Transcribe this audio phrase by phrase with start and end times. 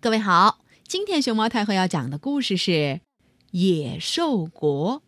[0.00, 2.70] 各位好，今天熊猫太后要讲的故事是
[3.50, 5.02] 《野兽国》，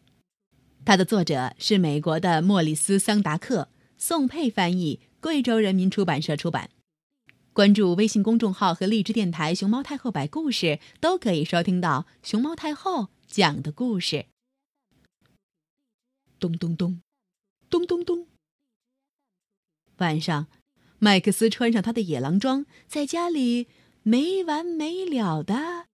[0.84, 6.70] 它的作者是美国的莫里斯·桑达克，宋佩翻译，贵州人民出版社出版。
[7.52, 14.26] 关注微信公众号和荔枝电台“熊猫太后摆故事”，都可以收听到熊猫太后讲的故事。
[16.40, 17.00] 咚咚咚，
[17.68, 18.26] 咚咚咚。
[19.98, 20.48] 晚上，
[20.98, 23.68] 麦克斯穿上他的野狼装，在家里。
[24.02, 25.86] 没完没了的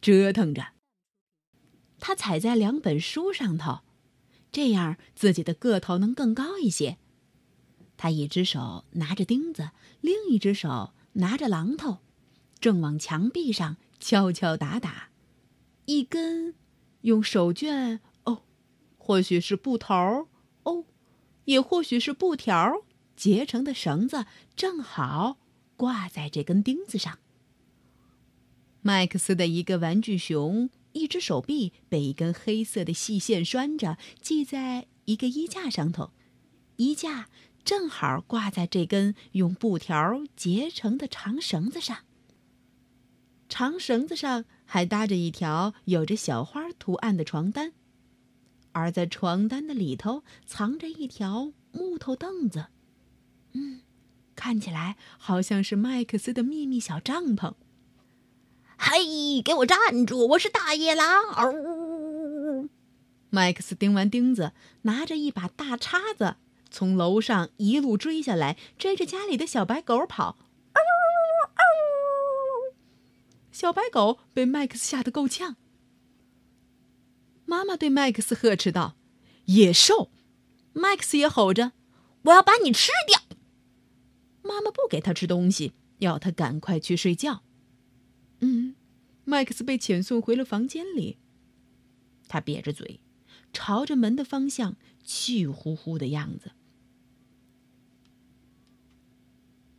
[0.00, 0.72] 折腾着。
[1.98, 3.80] 他踩在两本书上头，
[4.50, 6.98] 这样自己的个头能更高一些。
[7.96, 11.98] 他一只手拿着钉子，另一只手拿着榔头，
[12.58, 15.10] 正往墙壁上敲敲打打。
[15.84, 16.54] 一根
[17.02, 18.42] 用手绢哦，
[18.98, 19.94] 或许是布头
[20.64, 20.84] 哦，
[21.44, 22.82] 也或许是布条
[23.14, 25.38] 结成的绳子，正好
[25.76, 27.18] 挂在这根钉子上。
[28.84, 36.10] 麦克斯的一个玩具熊，一只手臂被一根黑色的细线拴着，系在一个衣架上头，
[36.76, 37.28] 衣架
[37.64, 41.98] 正好挂在这根用布条结成的长绳子上。
[43.48, 47.72] 长绳子上还搭着一条有着小花图案的床单，
[48.72, 52.66] 而在床单的里头藏着一条木头凳子。
[53.52, 53.82] 嗯，
[54.34, 57.54] 看起来好像是麦克斯的秘密小帐篷。
[58.84, 60.26] 嘿，给我站住！
[60.30, 61.22] 我是大野狼！
[61.34, 62.68] 嗷！
[63.30, 64.50] 麦克斯钉完钉子，
[64.82, 66.34] 拿着一把大叉子，
[66.68, 70.36] 从楼上一路追下来，追着家里的小白狗跑。
[70.72, 70.80] 嗷！
[73.52, 75.54] 小白狗被麦克斯吓得够呛。
[77.46, 78.96] 妈妈对麦克斯呵斥道
[79.46, 80.10] ：“野兽！”
[80.74, 81.70] 麦克斯也吼着
[82.24, 83.20] ：“我要把你吃掉！”
[84.42, 87.44] 妈妈不给他吃东西，要他赶快去睡觉。
[88.42, 88.74] 嗯，
[89.24, 91.16] 麦克斯被遣送回了房间里。
[92.28, 93.00] 他瘪着嘴，
[93.52, 96.52] 朝着门的方向，气呼呼的样子。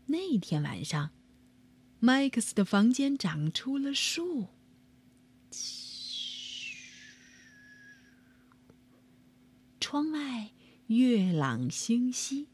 [0.05, 1.11] 那天晚上，
[1.99, 4.47] 麦克斯的房间长出了树。
[9.79, 10.51] 窗外
[10.87, 12.47] 月朗星稀，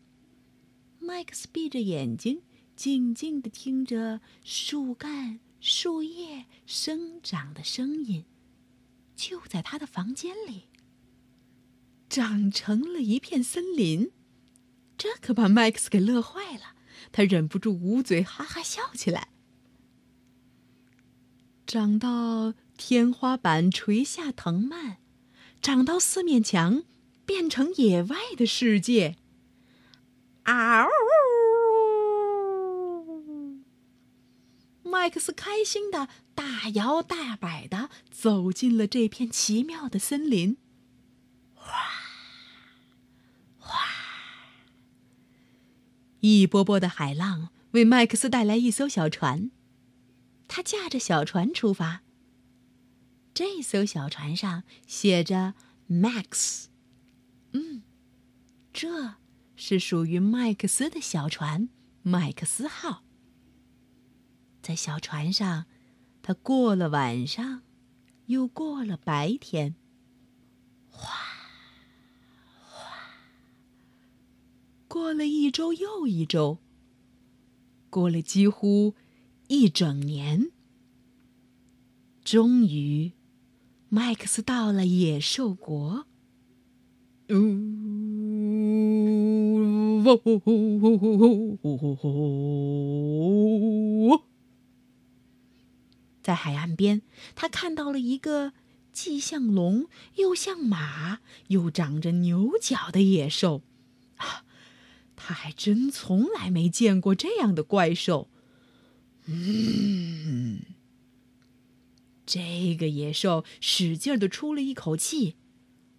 [1.00, 2.41] 麦克斯闭着眼睛，
[2.75, 5.39] 静静的听着树干。
[5.59, 8.25] 树叶生长的声音，
[9.16, 10.64] 就在他的房间里，
[12.09, 14.12] 长成了一片森林。
[14.97, 16.75] 这可把麦克斯给乐坏了，
[17.12, 19.30] 他忍不住捂嘴哈哈笑起来。
[21.66, 24.97] 长到天花板垂下藤蔓，
[25.62, 26.84] 长到四面墙，
[27.26, 29.18] 变成野外的世界。
[30.44, 30.88] 嗷！
[34.89, 40.57] 麦克斯开心的大摇大摆的走进了这片奇妙的森林。
[41.53, 41.73] 哗，
[43.57, 43.78] 哗！
[46.22, 49.51] 一波波的海浪为麦克斯带来一艘小船，
[50.47, 52.01] 他驾着小船出发。
[53.33, 55.53] 这艘小船上写着
[55.88, 56.66] “Max”，
[57.53, 57.83] 嗯，
[58.73, 59.16] 这
[59.55, 61.69] 是属于麦克斯的小船——
[62.03, 63.03] 麦克斯号。
[64.62, 65.66] 在小船上，
[66.22, 67.64] 他过了晚上，
[68.28, 69.75] 又过了白天。
[70.90, 71.14] 哗，
[72.68, 72.81] 哗，
[74.88, 76.59] 过了一周又一周，
[77.90, 78.96] 过了几乎
[79.47, 80.52] 一整年。
[82.24, 83.14] 终于，
[83.88, 86.06] 麦克斯到了野兽国。
[87.30, 87.36] 呜，
[90.03, 91.70] 呜呜呜呜呜
[94.12, 94.28] 呜！
[96.29, 97.01] 在海岸边，
[97.34, 98.53] 他看到了一个
[98.94, 103.63] 既像龙又像马又长着牛角的野兽，
[104.17, 104.45] 啊，
[105.16, 108.29] 他还真从来没见过这样的怪兽。
[109.25, 110.62] 嗯，
[112.28, 115.35] 这个野兽使劲的出了一口气，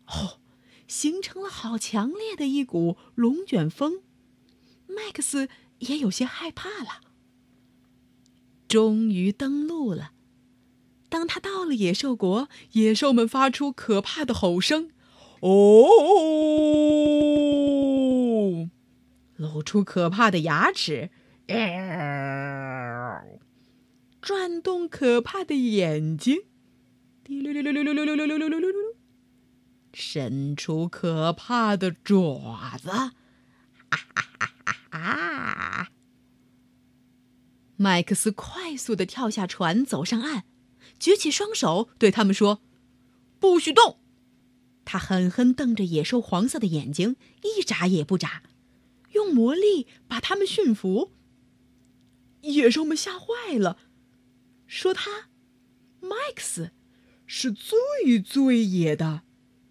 [0.07, 0.39] 哦，
[0.87, 4.03] 形成了好强烈的一股龙卷风，
[4.87, 5.49] 麦克斯
[5.81, 7.01] 也有些害怕了。
[8.69, 10.13] 终于登陆了。
[11.11, 14.91] 当他到了野兽国，野兽们发出可怕的吼声，
[15.41, 15.51] 哦，
[19.37, 21.11] 露出可怕的牙齿，
[24.23, 26.45] 转动可怕的眼睛，
[27.25, 28.79] 滴溜溜溜溜溜溜溜溜溜溜溜，
[29.93, 33.11] 伸出可怕的爪子，哈
[33.91, 34.49] 哈哈
[34.91, 35.89] 哈哈！
[37.77, 40.45] 麦克斯快速的跳下船，走上岸，
[41.01, 42.63] 举起双手对他们说
[43.41, 43.99] ：“不许动！”
[44.85, 48.43] 他狠狠瞪着野兽黄色的眼睛，一眨也不眨，
[49.13, 51.13] 用魔力把他们驯服。
[52.43, 53.79] 野兽们吓坏了，
[54.67, 55.29] 说他
[56.01, 56.73] 麦克斯
[57.27, 59.23] 是最最野的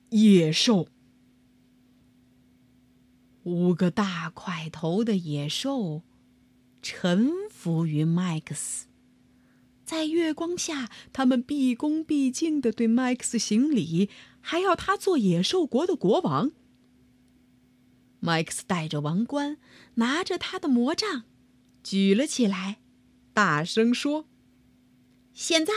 [0.10, 0.88] 野兽。
[3.44, 6.04] 五个大块头的野兽
[6.82, 8.86] 臣服于麦克斯，
[9.90, 14.08] 在月光下，他们毕恭毕敬的对麦克斯行礼，
[14.40, 16.52] 还要他做野兽国的国王。
[18.20, 19.58] 麦克斯戴着王冠，
[19.96, 21.24] 拿着他的魔杖。
[21.82, 22.78] 举了起来，
[23.34, 24.28] 大声说
[25.34, 25.74] ：“现在，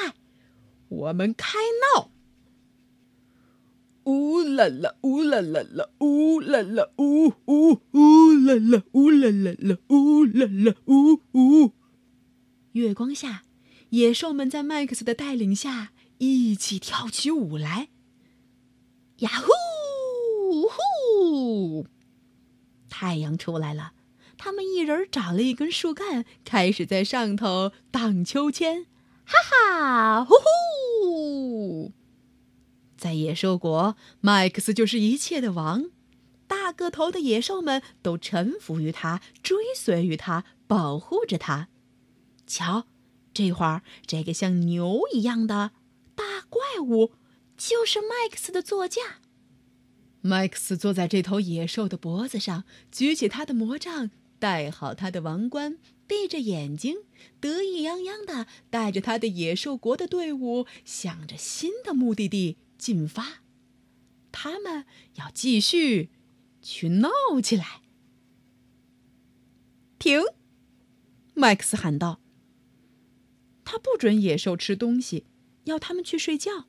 [0.90, 1.56] 我们开
[1.96, 2.10] 闹！”
[4.04, 11.72] 呜啦啦，呜啦啦啦，呜啦啦，呜呜呜啦啦，呜啦啦啦，呜啦啦，呜呜。
[12.72, 13.44] 月光下，
[13.92, 17.88] 野兽们在麦克斯的带领下一起跳起舞来。
[19.18, 21.86] 呀呼呼！
[22.88, 23.92] 太阳出来了。
[24.38, 28.86] 他们一人找了一根树干，开始在上头荡秋千，
[29.24, 30.34] 哈哈，呼
[31.02, 31.92] 呼！
[32.96, 35.90] 在野兽国，麦克斯就是一切的王，
[36.46, 41.68] 大个头的野兽们都臣服于他，追随于他，保护着他。
[42.46, 42.86] 瞧，
[43.34, 45.72] 这会儿这个像牛一样的
[46.14, 47.12] 大怪物，
[47.56, 49.20] 就是麦克斯的座驾。
[50.20, 54.10] 麦克斯坐在这头野兽的脖子上，举起他的魔杖。
[54.38, 56.96] 戴好他的王冠，闭着眼睛，
[57.38, 63.42] 得意洋洋的带着他的野兽国的队伍，向着新的目的地进发。
[64.32, 64.84] 他们
[65.14, 66.10] 要继续
[66.60, 67.08] 去闹
[67.40, 67.82] 起来。
[70.00, 70.20] 停！
[71.34, 72.21] 麦克斯喊道。
[73.64, 75.26] 他不准野兽吃东西，
[75.64, 76.66] 要他们去睡觉。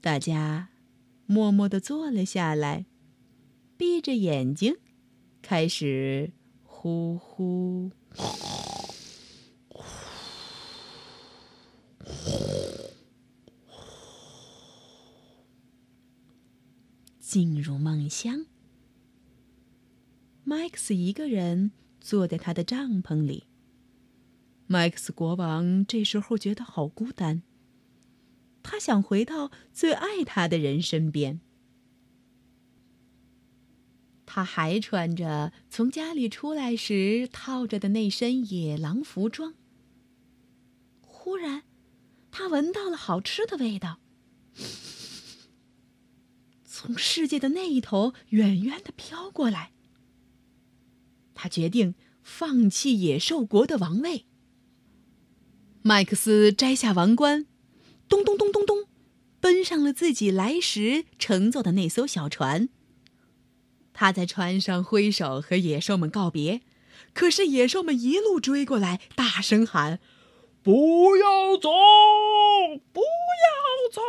[0.00, 0.70] 大家
[1.26, 2.86] 默默地坐了下来，
[3.76, 4.76] 闭着眼睛。
[5.42, 6.32] 开始
[6.62, 7.90] 呼呼，
[17.18, 18.46] 进入梦乡。
[20.44, 23.47] 麦克斯一个人坐在他的帐篷里。
[24.70, 27.40] 麦克斯国王这时候觉得好孤单，
[28.62, 31.40] 他想回到最爱他的人身边。
[34.26, 39.54] 他还穿着从家里出来时套着的那身野狼服装。
[41.00, 41.62] 忽然，
[42.30, 44.00] 他闻到了好吃的味道，
[46.66, 49.72] 从世界的那一头远远的飘过来。
[51.34, 54.26] 他决定放弃野兽国的王位。
[55.88, 57.46] 麦克斯摘下王冠，
[58.10, 58.84] 咚咚咚咚咚，
[59.40, 62.68] 奔上了自己来时乘坐的那艘小船。
[63.94, 66.60] 他在船上挥手和野兽们告别，
[67.14, 69.98] 可是野兽们一路追过来，大声喊
[70.62, 71.70] ：“不要走，
[72.92, 74.02] 不要走！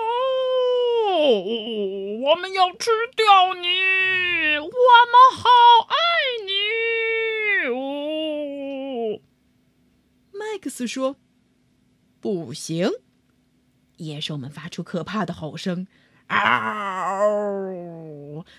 [1.14, 3.70] 我们要吃掉你，
[4.58, 5.48] 我们好
[5.88, 5.96] 爱
[6.46, 6.52] 你！”
[10.38, 11.16] 麦克斯说
[12.20, 12.90] ：“不行！”
[13.98, 15.88] 野兽们发出可怕的吼声。
[16.28, 17.66] 嗷！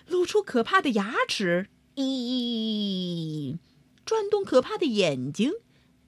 [0.09, 3.59] 露出可怕的牙齿，咦！
[4.05, 5.53] 转动可怕的眼睛，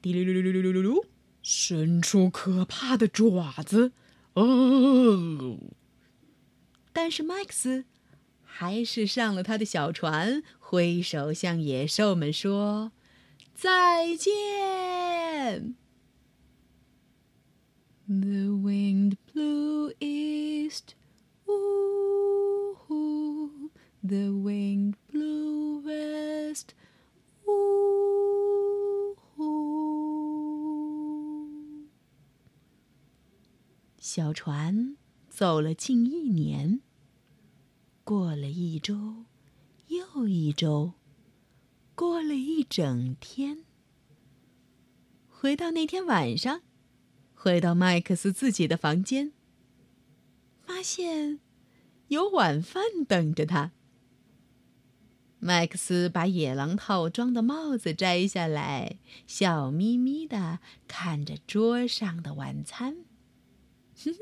[0.00, 1.04] 滴噜噜噜噜噜噜噜！
[1.42, 3.92] 伸出可怕的爪子，
[4.34, 5.58] 哦！
[6.92, 7.84] 但是麦克斯
[8.42, 12.92] 还是上了他的小船，挥手向野兽们说
[13.54, 15.76] 再见。
[18.22, 20.94] The winged blue east.
[24.04, 26.74] The wind blew west.
[27.46, 29.48] 呜呼！
[33.98, 34.96] 小船
[35.28, 36.80] 走了近一年，
[38.04, 39.24] 过了一周，
[39.88, 40.92] 又一周，
[41.96, 43.64] 过了一整天。
[45.28, 46.60] 回到那天晚上，
[47.42, 49.32] 回到麦克斯自己的房间，
[50.64, 51.40] 发现
[52.06, 53.72] 有晚饭等着他。
[55.40, 62.98] 麦克斯把野狼套装的帽子摘下来，笑眯眯的看着桌上的晚餐，
[63.96, 64.18] 哼哼，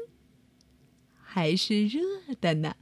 [1.21, 2.01] 还是热
[2.41, 2.77] 的呢。